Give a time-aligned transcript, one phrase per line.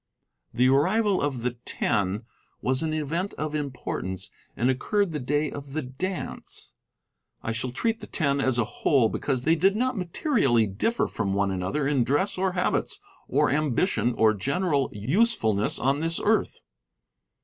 [0.51, 2.23] The arrival of the Ten
[2.59, 6.73] was an event of importance, and occurred the day of the dance.
[7.43, 11.35] I shall treat the Ten as a whole because they did not materially differ from
[11.35, 16.61] one another in dress or habits or ambition or general usefulness on this earth.